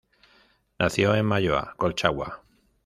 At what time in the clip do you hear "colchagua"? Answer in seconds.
1.77-2.41